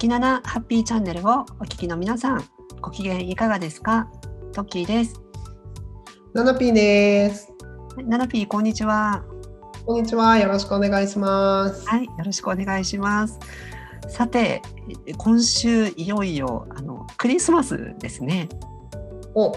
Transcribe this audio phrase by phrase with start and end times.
[0.00, 2.42] きななハッピーチャンネルをお聞きの皆さん、
[2.80, 4.08] ご機嫌いかがですか？
[4.54, 5.20] トッキーです。
[6.32, 7.52] ナナピーです。
[8.06, 9.22] ナナピー、こんにちは。
[9.84, 10.38] こんにちは。
[10.38, 11.86] よろしくお願いします。
[11.86, 13.38] はい、よろしくお願いします。
[14.08, 14.62] さて、
[15.18, 18.48] 今週いよいよあのクリスマスですね。
[19.34, 19.52] お、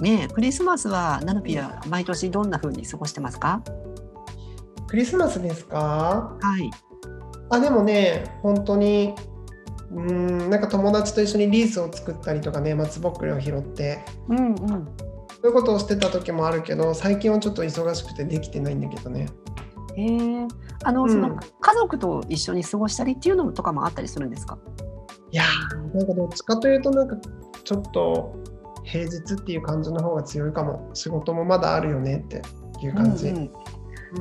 [0.00, 3.60] ねえ、クリスマスはナナピーは毎年どんな風に過ごしてますか？
[4.86, 6.38] クリスマスですか？
[6.40, 6.70] はい。
[7.50, 9.14] あ、でもね、本当に、
[9.94, 14.56] うーん、なんか友達と一緒にリースを作ったりとかね、松ぼっくりを拾って、うんうん。
[14.56, 14.68] そ
[15.44, 19.28] ういうことをしてた時もあるけど、最近はちょっと忙しくてできてないんだけどね。
[19.96, 20.48] ええ
[20.82, 24.58] あの、うんその家族と一緒に過ごしたりっていうのとかもあったりするんですか？
[25.30, 27.16] いやー、なんかどっちかというと、なんか
[27.62, 28.34] ちょっと
[28.82, 30.90] 平日っていう感じの方が強いかも。
[30.94, 32.42] 仕事もまだあるよねって
[32.82, 33.28] いう感じ。
[33.28, 33.50] うんうんうん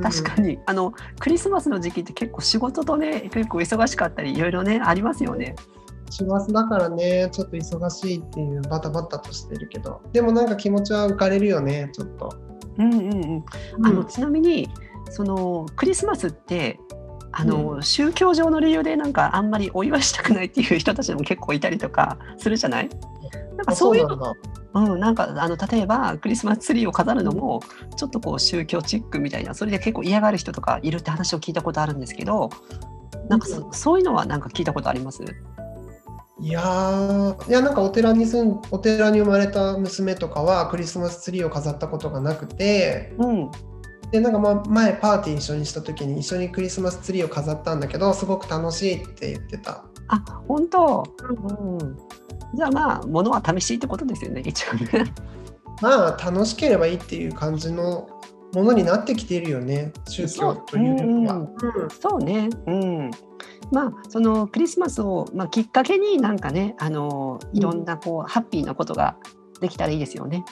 [0.02, 5.56] 確かに、あのクリスマスの時期って結構仕事とね結構忙しかったりいろいろねありますよね。
[6.10, 12.30] 師走だからね、ちょっと忙しいっていうバタバタとしてるけど、でもなんか気持ちは浮かれるよね、ちょっと。
[12.78, 13.44] うんうんうん。
[13.84, 14.70] あのちなみに
[15.10, 16.80] そのクリスマスって
[17.32, 22.90] あの、宗教上の理由でなんかあんまりお祝いしたくないっていう人たちも結構いたりとかするじゃない？
[22.90, 24.36] なんかあそういうの。
[24.74, 27.62] うん、なんかあの例えばクリスマスツリーを飾るのも
[27.96, 32.50] ちょっとこう宗教チックみたいなそれで結構嫌がる人とかいるって話を聞いたことあるんですけど
[33.30, 35.24] なんかそ,、そういうのはなんか聞いたことあります？
[36.40, 43.52] いやー、いやなんかお寺に住ん、お寺に生まれた娘とかはクリスマスツリーを飾ったことがなくて、うん。
[44.12, 49.86] でなんかまあ前パーティー一緒にした時に一緒にクリスマスツリーを飾ったんだけど、すごく楽しいって言ってた。
[50.10, 51.98] あ本当、うん、
[52.54, 55.14] じゃあまあものは試しってことですよね一応ね。
[55.82, 58.08] まあ楽しければいいっていう感じの
[58.54, 61.34] ものになってきているよね、宗教というよりは。
[61.34, 63.12] うんうんそうね、うん、
[63.72, 69.18] まあそのクリスマスを、まあ、きっかけになんかねあのいろんなこう、ハッピーなことが
[69.60, 70.46] できたらいいですよね。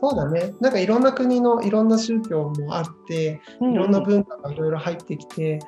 [0.00, 0.54] そうだね。
[0.60, 5.60] なんかいろんな国のいろんな宗教もあって、いろんな文化がいろいろ入ってきて、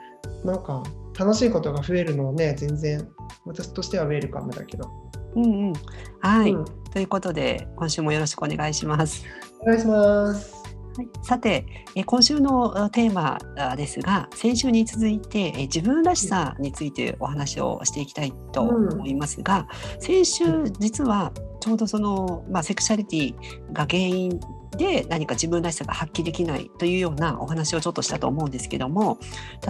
[0.45, 0.83] なんか
[1.19, 3.09] 楽しいことが増えるのをね、全然
[3.47, 4.91] 私としてはウェルカムだけど。
[5.37, 5.73] うんうん、
[6.21, 6.65] はい、うん。
[6.93, 9.25] ということで今週もよろしくお願いします。
[9.61, 10.57] お願いします。
[10.97, 19.69] はい、さてえ今週のあテーマあですが先週に続いてえ自分らしさについてお話をしていきたいと思いますが、
[20.01, 20.45] 先週
[20.79, 23.35] 実はちょうどその、まあ、セクシャリティ
[23.73, 24.41] が原因
[24.77, 29.19] で何か自分らしさが発揮できないというようなお話をちょっとしたと思うんですけども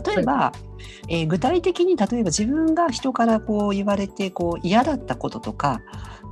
[0.04, 0.52] 例えば、
[1.08, 5.82] えー具体的に例えば自分が人からこう言われてこう嫌だったこととか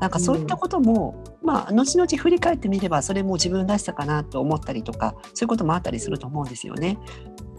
[0.01, 6.99] なんかそういったことも、まあ後々振り返ってみればそれも自分らしさかなと思ったりとかそういうこともあったりすると思うんですよね。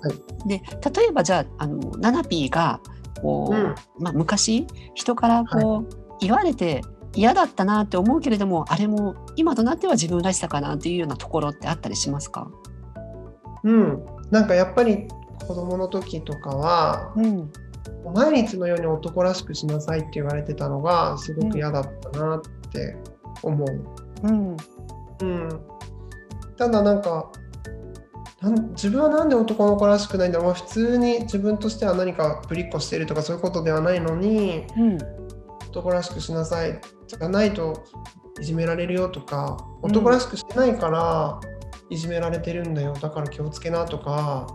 [0.01, 0.11] は
[0.45, 0.47] い。
[0.47, 0.61] で
[0.95, 2.79] 例えばじゃああのナナピーが
[3.21, 3.75] こう、うん。
[3.99, 6.81] まあ、昔人からこう、言われて
[7.15, 12.51] 嫌だったなって思うけれどもあれも今となっては自分らしさかなっていうようなところってあったりしますか、
[13.63, 14.05] うん。
[14.31, 15.07] なんかやっぱり
[15.47, 17.51] 子供の時とかは、うん。
[18.13, 22.97] 毎日のように男らしくしなさいって言われてたのがすごく嫌だったなって
[23.41, 24.27] 思う。
[24.27, 24.57] うん。
[25.21, 25.49] うん、
[26.57, 27.31] ただなんか
[28.71, 34.97] 自分はなんで男の子らしくないんだろう、まあ、普通に自分としては何かぶりっこしてるとかそういうことではないのにうん。
[35.69, 37.85] 男らしくしなさいじゃないと
[38.39, 39.91] いじめられるよとかうん。
[39.91, 41.39] 男らしくしてないから
[41.89, 42.93] いじめられてるんだよ。
[42.93, 44.47] だから気をつけなとか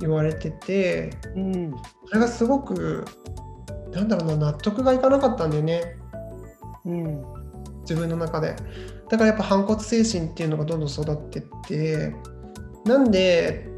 [0.00, 1.74] 言われててうん。
[2.06, 3.04] それがすごく
[3.92, 5.96] なんだろうな納得がいかなかったんだよね。
[6.84, 7.22] うん。
[7.82, 8.56] 自分の中で。
[9.08, 12.14] だからやっぱ反骨精神っていうのがどんどん育ってって
[12.84, 13.68] なんで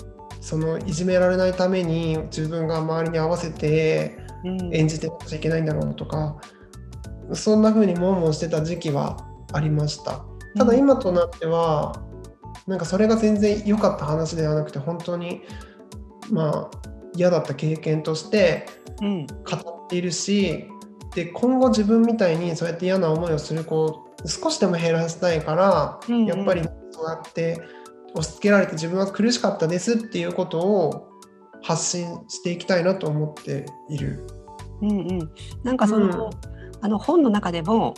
[0.41, 4.75] そのいじめられないために自分が周りに合わせてうん。
[4.75, 6.37] 演じてなくちゃいけないんだろうとか
[7.33, 10.25] そんな風に悶々してた時期はありました。
[10.57, 12.03] ただ今となっては
[12.67, 15.43] なんかそれが全然良かった話ではなくて本当に
[16.31, 18.67] まあ嫌だった経験として
[19.03, 19.27] うん。
[19.27, 19.35] 語
[19.87, 20.65] っているし
[21.15, 26.27] で今後自分みたいにそうやって嫌な思いをする子を少しでも減らしたいから、うんうん。
[26.27, 27.61] やっぱりそうやって
[28.15, 31.09] 押し付けられて自分は苦しかったですっていうことを
[31.63, 34.27] 発信していきたいなと思っている。
[34.83, 35.31] うんうん、
[35.63, 37.95] なんかその,、うんあの本の中でも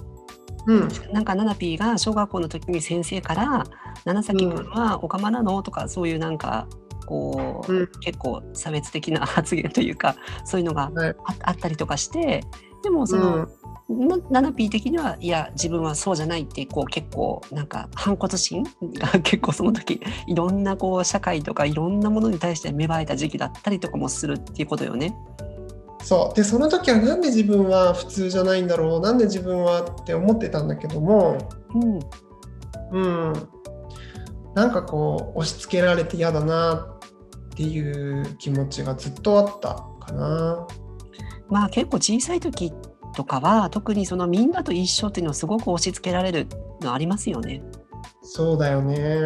[0.67, 3.65] うん、なんかナナピーが小学校の時に先生から
[4.05, 6.67] 「七崎君はおかまなの?」とかそういうなんか
[7.07, 12.45] こう、うん結構差別的な発言というかそういうのがはいああったりとかして
[12.83, 13.49] でもその、
[13.89, 25.17] なナナピー的にはいや自分はそうじゃないってこう結構なんか反骨心が結構その時いろんなこう社会とかいろんなものに対して芽生えた時期だったりとかもするっていうことよね。
[26.03, 29.00] そうでその時はなんで自分は普通じゃないんだろう？
[29.00, 31.39] なんで自分はって思ってたんだけども、
[32.93, 33.33] うん、うん、
[34.55, 40.67] なんかこう押し付けられて嫌だなっていう気持ちがずっとあったかな。
[41.49, 42.73] まあ結構小さい時
[43.15, 46.47] とかは特にそのみんなと一緒っていうのをすごく押し付けられる
[46.81, 47.62] のありますよね。
[48.23, 49.25] そうだよね。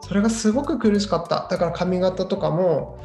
[0.00, 1.46] それがすごく苦しかった。
[1.50, 2.98] だから髪型とかも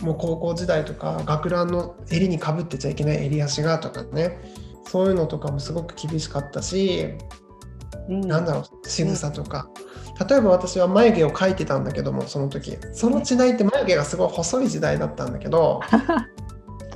[0.00, 4.38] もう高校時代とか学ランの襟にかぶってちゃいけない襟足がとかね。
[4.88, 7.08] そういうのとかもすごく厳しかったし、
[8.08, 9.68] うん、なんだろう仕草とか、
[10.18, 12.78] うん、例えば私は眉毛を描いてたんだけどもその時。
[12.92, 15.80] その時代って眉毛がすごい細い時代だったんだけど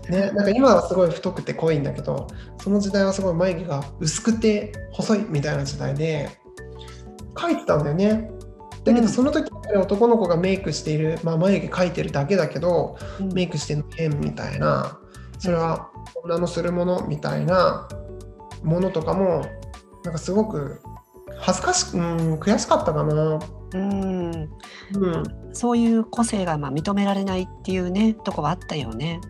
[0.08, 2.26] ね、なんか今はすごい太くて濃いんだけど
[2.58, 6.28] その時代はすごい眉毛が薄くて細いみたいな時代で
[7.34, 8.30] 描いてたんだよね。
[8.84, 14.98] だけどその時男の子がメイクしている、まあ、眉毛描いてるだけだけど、うん、メイクしてるの変みたいな
[15.38, 15.90] それは
[16.22, 17.88] 女のするものみたいな
[18.62, 19.44] ものとかも
[20.04, 20.80] なんかすごく
[21.38, 23.40] 恥ずかしく、うん、悔しかったかな。
[23.74, 24.48] うん、うん、
[25.52, 29.20] そういう個性がまあ認められないっていうねとこはあったよね。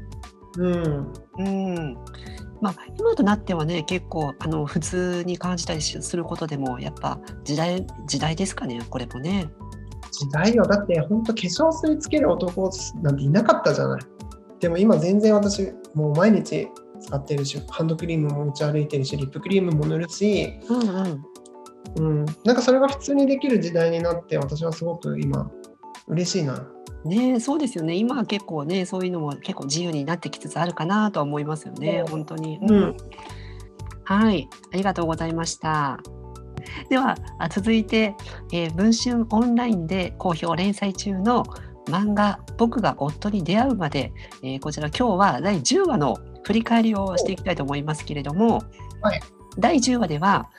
[0.59, 1.99] うん、うん
[2.61, 9.51] まあ、今となってはね結構あの普通に感じたりすることでもやっぱ時代時代ですかねこれもね。
[10.27, 12.71] 時代よだって本当化粧水つける男
[13.03, 14.03] なんていなかったじゃない。
[14.61, 16.69] でも今全然私もう毎日
[17.01, 21.25] 使ってるしハンドクリームも持ち歩いてるしリップクリームも塗るし、うんうん
[21.97, 25.51] うん、なんかそれが普通にできる時代になって私はすごく今
[26.07, 26.67] 嬉しいな。
[27.05, 27.97] ね、そうですよね。
[27.97, 32.59] 今は結構ね、そういうのも結構自由になってきつつあるかなとは思いますよね、本当に。
[32.63, 32.97] うん。
[34.05, 35.99] はい、ありがとうございました。
[36.89, 38.15] では、あ続いて、
[38.53, 41.45] えー文春オンラインで好評連載中の
[41.87, 44.13] 漫画僕が夫に出会うまで、
[44.43, 48.63] えーこちら今日は第10話の振り返りをしていきたいと思いますけれども、
[49.01, 49.21] はい。
[49.59, 50.51] 第10話では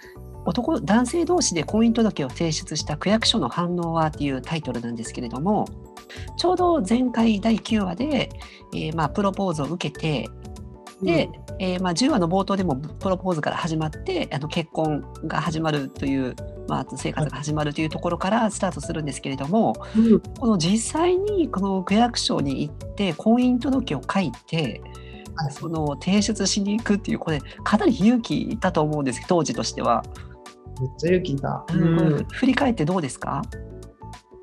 [0.45, 5.67] 男男性同士で婚姻届を提出した区役所の反応はというタイトルなんですけれども
[6.37, 8.29] ちょうど前回第9話で、
[8.73, 10.29] えー、まあ、プロポーズを受けて
[11.01, 16.35] で、うん、えー、まあ、10話の冒頭でもプロポーズから始まってあの結婚が始まるという、
[16.67, 24.81] まあ、生活が始まるというところからスタートするんですけれども、うん、この実際にこの区役所に行って婚姻届を書いて
[25.51, 30.03] その提出しに行くっていうこれかなり勇気いたと思うんです当時としては。
[30.81, 33.43] めっちゃ勇気いた、うん、振り返ってどうですか？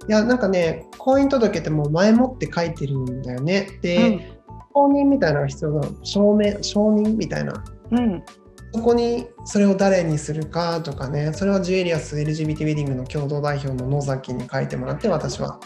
[0.08, 3.78] いやなんかね婚姻届ってもう前もって書いてるんだよね。
[3.82, 4.20] で、うん、
[4.74, 8.22] 承認みたいなのが必要なの証明承認みたいな、うん、
[8.72, 11.32] そこにそれを誰にするかとかね。
[11.32, 15.58] それはジュエリアス LGBT ウェディングの共同代表の野崎に書いてもらって私は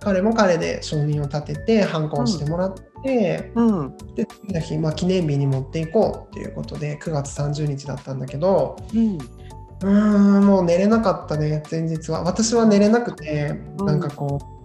[0.00, 9.18] 彼も彼で承認を立てて反抗してもらって、うん、で次の日、まあ、記念日に持っていこうっていうことで9月30日だったんだけど、うん。
[9.80, 12.22] うんもう寝れなかったね前日は。
[12.22, 14.58] 私は寝れなくて、うん、なんかこう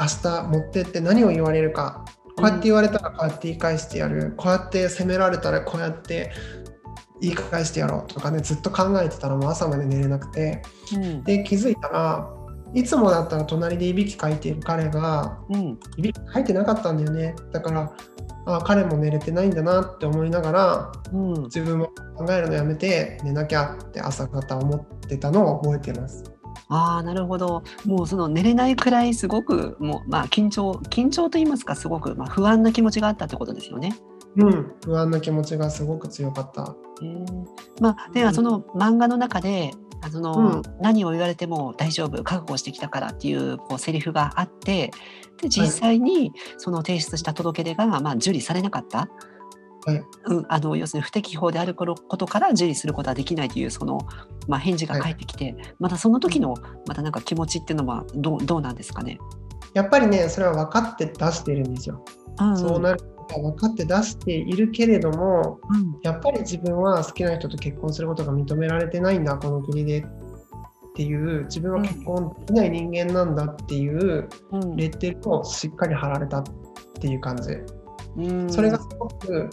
[0.00, 2.04] 明日持ってって何を言われるか
[2.38, 6.30] こうやって言われたらこうやって言い返してやる、こうやって責められたらこうやって
[7.20, 10.62] 言い返してやろうとかねずっと考えてたらもう朝まで寝れなくて、
[10.94, 12.32] うん、で気づいたら
[12.74, 17.34] いつもだったら隣でいびきかいている彼が、うん、いびきかいてなかったんだよね。
[17.50, 17.92] だから
[18.46, 26.37] あ彼も寝れてないんだなって思いながら、うん、自分も考えるのやめて寝なきゃって朝方思ってたのを覚えてます。
[26.68, 33.94] あなるほどもうその寝れないくらいすごくもう、まあ、緊張緊張と言いますかすごく、まあ、不安な気持ちがあったってことですよね。
[34.36, 36.76] うん、不安な気持ちがすごく強かった。
[37.02, 37.46] えー、
[37.80, 39.72] まあ、ではその漫画の中で
[40.12, 44.92] その、うん、何を言われても大丈夫覚悟してきたからっていうこうセリフがあって
[45.42, 49.08] で実際にその提出した届け出が、まあ、受理されなかった。
[49.88, 50.04] はい。
[50.26, 53.98] うん、あの要するに不適法であることから受理することはできないというその、
[54.46, 56.54] まあ、返事が返ってきて、はい、またその時の
[56.86, 59.18] またなんか気持ちっていうのはどうどうなんですかね？
[59.74, 62.04] やっぱりねそれは分かって出してるんですよ。
[62.38, 62.50] うん。
[62.50, 70.02] うん、そうなる分かって出しているけれども、うん、やっぱり自分は好きな人と結婚することが認められてないんだこの国でっ
[70.94, 74.28] ていう自分は結婚できない人間なんだっていう
[74.76, 76.44] レッテルをしっかり貼られたっ
[77.00, 77.50] ていう感じ、
[78.16, 79.50] うん、それがすごく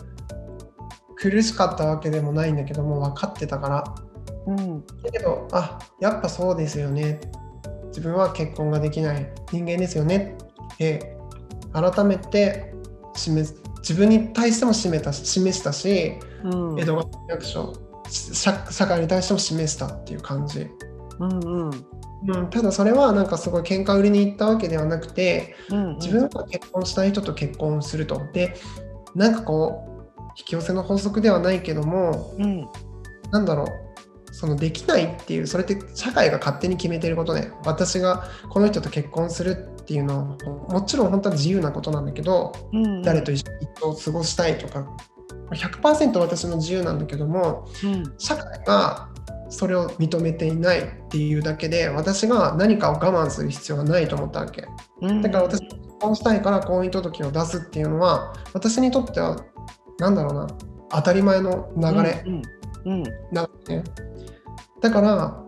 [1.16, 3.84] 苦しかったわけでもないんだけども分かってたから、
[4.48, 7.20] うん、だけどあやっぱそうですよね。
[7.88, 9.34] 自分は結婚ができない。
[9.52, 10.38] 人間ですよね。
[10.74, 11.18] って
[11.74, 12.74] 改めて
[13.16, 17.74] 示自分に対しても示した示したし、うん、江戸川役所
[18.10, 18.54] 社
[18.88, 20.68] 会に対しても示したっていう感じ。
[21.20, 21.72] うんうん。
[22.28, 28.20] うん、ただそれはなんかすごい喧嘩売りに行ったわけではなくて、うんうん、自分が結婚したい人と結婚すると。
[28.34, 28.56] で
[29.14, 29.95] なんかこう
[30.38, 32.68] 引き寄せの法則ではないけども、うん、
[33.32, 33.86] なんだろう。
[34.32, 39.52] そのできないっていうそれって社会が勝手に決めてることで私がこの人と結婚する
[39.82, 40.38] っていうのは
[40.68, 44.86] もちろん本当は自由なことなんだけど、うんうん、誰と一緒に過ごしたいとか。
[45.52, 49.10] 100%私の自由なんだけども、うん、社会が
[49.50, 54.68] それを認めていないっていうだけで私が何かを我慢する必要はないと思ったわけ、
[55.02, 59.38] うん、だから私結婚したいから婚姻届を出すっていうのは私にとっては
[60.00, 60.48] 何だろうな
[60.90, 62.24] 当たり前の流れ
[63.32, 63.84] なんで、ね、
[64.82, 65.44] だから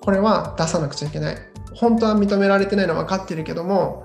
[0.00, 1.36] これは出さなくちゃいけない
[1.74, 4.04] 本当は認められてないのは分かってるけども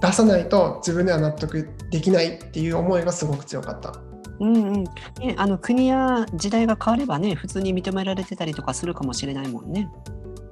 [0.00, 3.94] 出さないと自分では納得できないっていう思いがすごく強かった。
[4.40, 4.84] うんうん
[5.18, 9.90] ね、あの国や時代が変わればね普通に認められてたりとかするかもしれないもんね。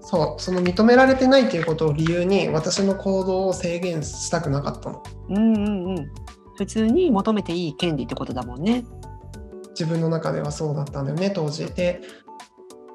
[0.03, 5.03] そうその認められてないっていうことを理由に私の行動を制限したくなかったの。
[5.31, 6.13] うんうんうん。
[6.59, 8.85] 普通に求めていい権利ってことだもんね。
[9.71, 11.67] 自分の中ではそうだったんだよね当時。
[11.73, 12.01] で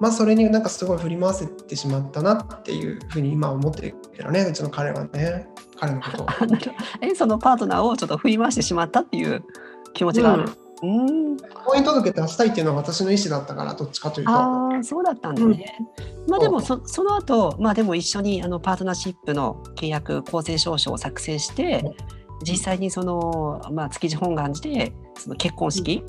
[0.01, 5.48] まあそれになんかすごい振り回せてしまったなっていうふうに今思ってるけどねうちの彼はね
[5.79, 6.27] 彼のこと。
[7.00, 9.46] えそのパートナーをちょっと振り回してしまったっていう
[9.93, 10.43] 気持ちがある。
[10.43, 14.34] うん婚姻届出したいっていうのは私の意思だったからどっちかというと。
[14.34, 15.77] ああそうだったんだね。
[16.25, 21.96] うん、まあでもそその後まあでも一緒にあのパートナーシップの契約公正証書を作成して、
[22.44, 26.04] 実際にその、まあ、築地本願寺でその結婚式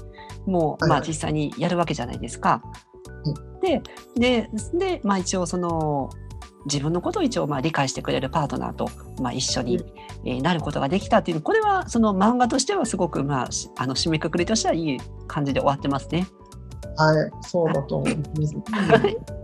[0.46, 2.62] も、まあ、実際にやるわけじゃないですか。
[3.62, 3.82] で
[4.16, 6.10] でで、まあ、一応その
[6.66, 8.88] 自分のことを一応まあ理解してくれるパートナーと
[9.20, 9.84] まあ一緒に、
[10.24, 16.26] えなることができたっていうこれはその漫画としてはすごくまああの締めくくりとしてはいい感じで終わってますね。
[16.96, 18.56] はい、そうだと思います。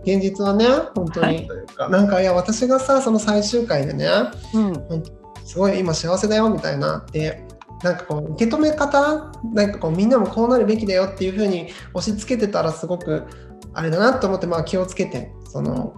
[0.03, 1.47] 現実はね、本当に。
[1.77, 4.07] はい、なんかいや私がさその最終回でね、
[4.53, 4.73] うん、
[5.51, 7.45] すごい今幸せだよみたいなで。
[7.83, 13.25] なんかこう受け止め方なんかこうみんなもこうなるべきだよっていうふうに押し付けてたらすごく
[13.73, 15.95] あれだなと思ってまあ気をつけてその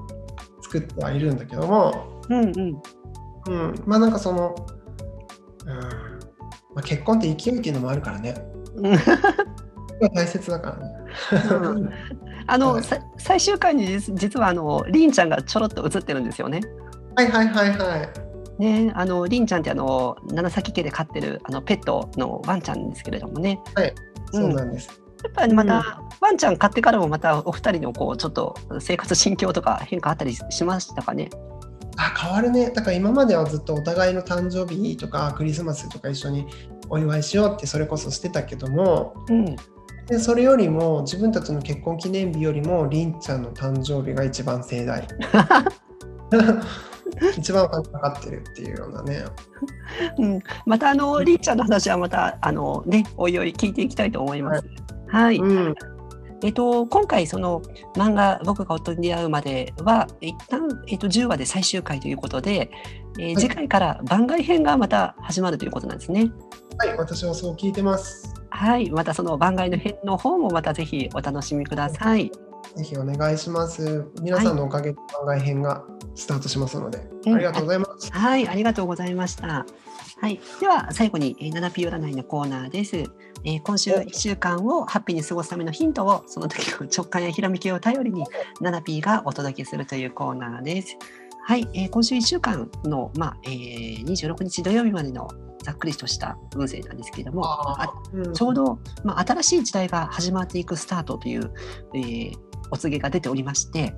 [0.62, 2.82] 作ってはいるんだけども、うんうん
[3.48, 4.56] うん、まあなんかその、
[5.66, 5.82] うんま
[6.78, 8.34] あ、結婚って勢いっていうのもあるからね。
[10.16, 10.94] 大切だからね。
[11.52, 11.90] うん、
[12.48, 12.84] あの、はい、
[13.18, 16.62] 最終回に実はあのりんちゃんがちょろっと映ってるんですよね。
[17.18, 18.33] はいはいはいはい。
[18.64, 23.60] ね、あのりんちゃんってあの長崎家で飼ってるあのペットのワンちゃんですけれどもね。
[23.76, 23.94] はい、
[24.32, 25.02] そうなんです。
[25.22, 25.84] やっぱりまた、うん、
[26.22, 31.30] ワンちゃん飼ってからもまたお二人のこうちょっと生活心境とか変化あったりしましたかね？
[31.98, 32.72] あ変わるね。
[32.72, 36.48] だから今まではずっとお互いの誕生日とかクリスマスとか一緒に
[36.90, 39.56] お祝いしようってそれこそしてたけども、うん、
[40.08, 45.06] でそれよりも自分たちの結婚記念日よりもりんちゃんの誕生日が一番盛大
[47.38, 49.26] 一番かかってるっていうようなね。
[50.18, 54.62] うん、またあのりんちゃんの話はまたあのねおいおい聞いていきたいと思います。
[54.62, 55.38] はいはい。
[55.38, 55.76] うん、
[56.42, 57.62] えっと、今回その
[57.96, 62.72] 漫画「僕が夫に出会うまでは」一旦、えっと、10話で最終回ということで、
[63.20, 66.32] えー、次回から番外編がまた始まるということなんですね。
[66.80, 68.34] はい、私はそう聞いてます。
[68.50, 72.32] はい、またその番外の編の方もまたぜひお楽しみください。
[72.76, 74.06] ぜひお願いします。
[74.22, 75.84] 皆さんのおかげで番外編が
[76.16, 78.12] スタートしますので、はい、ありがとうございます。
[78.12, 79.66] はい、ありがとうございました。
[80.22, 82.98] はい、では最後に、えー、7P 占いのコーナーです。
[83.46, 88.26] えー、今週1週間をハッピーに過ごすためのヒントをその時の直感やひらめきを頼りに
[88.62, 90.98] 7P がお届けするというコーナーです。
[91.46, 95.28] はい、えー、今週1週間の、まあえー、26日土曜日までの
[95.62, 97.46] ざっくりとした運勢なんですけれども、
[98.14, 101.52] うん、ちょうど、まあ、新しい時代が始まっていくスタートという、
[101.96, 102.34] えー、
[102.72, 103.94] お告げが出ておりまして、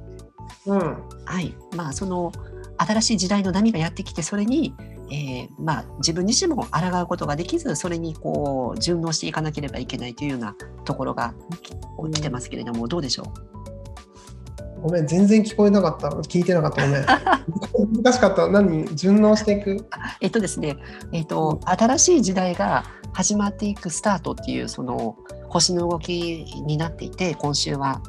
[0.66, 0.80] うん、
[1.26, 1.56] はい。
[1.76, 2.32] まあ、その
[2.78, 4.74] 新しい時代の波がやってきてそれに、
[5.10, 11.34] えー、まあ、自分自身も抗うことができずそれにこう順応していかなければいけないというようなところが
[12.12, 14.82] 起きてますけれどもどうでしょう？
[14.82, 16.10] ごめん全然聞こえなかった。
[16.10, 16.86] 聞いてなかった。
[16.86, 17.06] ごめん。
[18.04, 18.48] 難しかった。
[18.50, 18.86] 何？
[18.96, 19.88] 順応していく？
[20.22, 20.78] えっとですね
[21.12, 25.16] えっと、うん、新しい時代が始まっていくスタートっていうその
[25.48, 28.02] 星の動きになっていて今週は。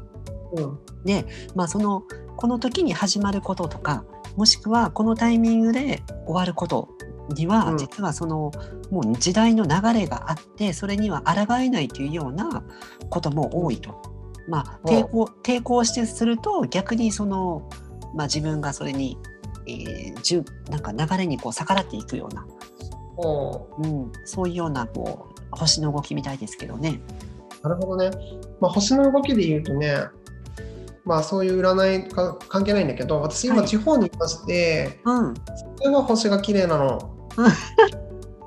[0.57, 2.03] うん、でまあその
[2.37, 4.05] この時に始まることとか
[4.37, 6.89] もしくはこのタイミングで終わること
[7.35, 8.53] には、実はその
[8.91, 12.63] もう時代の流れがあってそれには抗えないというような
[13.11, 14.01] ことも多いと。
[14.49, 17.69] まあ、抵抗抵抗してすると逆にその、
[18.15, 19.19] まあ、自分がそれに、
[19.67, 22.47] えー、じゅなんか流れにこう逆らっていくような、
[23.79, 27.01] うん、そういうようなこう星の動きみたいですけどね。
[27.65, 28.11] なるほどね。
[28.61, 30.05] まあ、星の動きで言うとね
[31.07, 35.35] まあそういう占いか関係ないんだけど私今地方にいまして、はい、うん、
[35.79, 37.17] それは星が綺麗なの。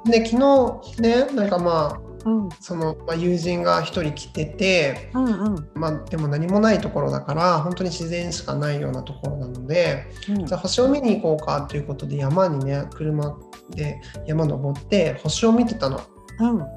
[0.06, 13.38] で昨日ねなんかまあうん、その、まあ、友人が1人来てて、うんうん、まあ、でも何もないところだから本当に自然しかないようなところなので、うん、じゃあ星を見に行こうかということで山にね車
[13.70, 16.02] で山登って星を見てたの。
[16.40, 16.68] うん、そし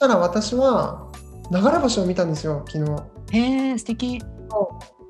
[0.00, 1.08] たら私は
[1.52, 3.02] 流れ星を見たんですよ昨日。
[3.32, 4.20] へえ素敵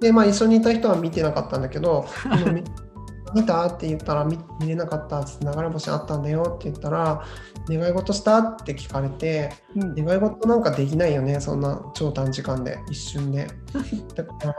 [0.01, 2.07] でまあ一緒にいた人は見てなかったんだけど
[3.35, 7.23] 見たって言ったら見れなかったって流れ星あったんだよって言ったら
[7.69, 13.47] 願い事したって聞かれて、うん、願い事なんかできないよねそんな超短時間で一瞬で。
[14.17, 14.51] だから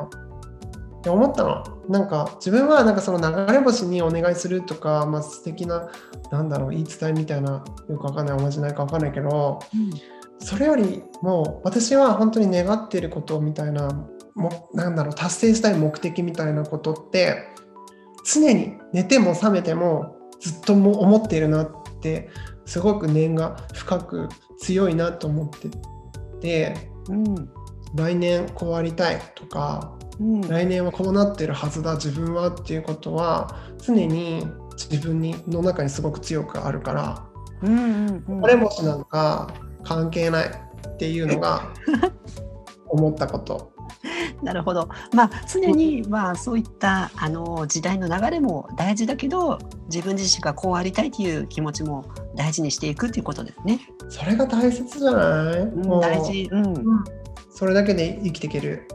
[1.02, 1.64] って思ったの。
[1.90, 5.90] なんか自分はなんかその流れ星にお願いするとか、まあ、素敵な
[6.32, 9.92] なんだろう言い伝えみたいなよくわかんないおまじないかわかんないけど、うん、
[10.38, 13.90] それよりも私は本当に願っていることみたいな
[14.36, 17.48] もなんだろう達成したい目的みたいなことって
[18.26, 21.70] 常に寝ても覚めてもずっとも思っているなっ
[22.02, 22.30] て
[22.66, 25.70] すごく念が深く強いなと思って
[26.40, 26.76] て、
[27.10, 27.50] うん、
[27.96, 34.46] 来年こうありたいとか、うん、来年はこうなってるはずだ自分はっていうことは常に
[34.90, 37.26] 自分にの中にすごく強くあるから、
[37.62, 41.74] うんうんうん、これ星なんか関係ないっていうのが
[42.88, 43.72] 思ったこと。
[44.42, 44.90] なるほど。
[45.14, 52.06] まあ常にまあそういったあの時代の流れも大事だけど自分自身がこうありたいという気持ちも
[52.36, 53.80] 大事にしていくということですね。
[54.10, 55.60] それが大切じゃない？
[55.60, 56.50] うん、大事。
[56.52, 57.04] うん。
[57.50, 58.88] それだけで生きていける。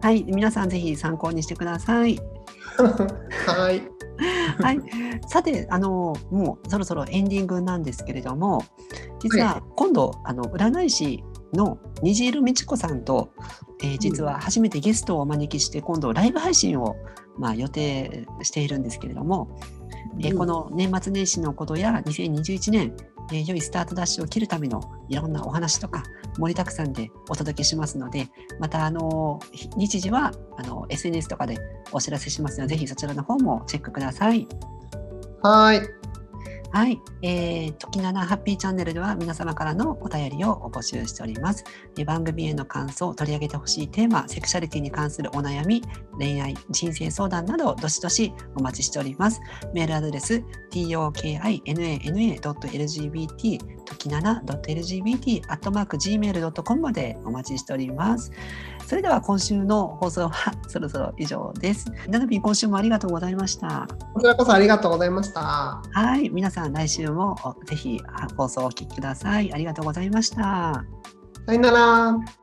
[0.00, 2.18] はい、皆さんぜひ参考にしてください。
[3.46, 3.82] はい。
[4.62, 4.78] はい、
[5.26, 8.62] さてあのもうそろそろエンディングなんですけれども
[9.20, 13.32] 実は今度、はい、あの占い師の虹色美智子さんと、
[13.82, 16.96] えー、実は初めてゲストをお招きして今度ライブ配信を、
[17.38, 19.58] まあ、予定しているんですけれども、
[20.20, 22.96] えー、この年末年始のことや2021年、
[23.32, 26.04] えー、良いスタートダッシュを切るためのいろんなお話とか
[26.38, 29.40] 盛りだくさんでお届けしますのでまたあの
[29.76, 31.58] 日時はあの SNS とかで
[31.92, 34.46] お知らせしますのでぜひそちらの方もチェックください。
[35.42, 36.01] はい
[36.72, 41.64] はい、えー、時七ハッピーチャンネルでは皆様からのお便りを募集しております。
[41.98, 45.82] え番組への感想、取り上げてほしいテーマ、セクシャリティに関するお悩み、
[46.16, 49.42] 恋愛、人生相談など、どしどしお待ちしております。
[49.74, 51.60] メールアドレス、tokina.lgbt、
[54.02, 58.32] 時七 .lgbt、アットマーク gmail.com までお待ちしております。
[58.86, 61.90] それでは今週の放送は そろそろ以上です。
[62.08, 63.86] ナナピー今週もありがとうございました。
[64.14, 65.40] こちらこそありがとうございました。
[65.40, 67.36] はい、皆さん来週も
[67.66, 68.00] ぜひ
[68.36, 69.52] 放送をお聞きください。
[69.52, 70.84] ありがとうございました。
[71.46, 72.41] さよなら。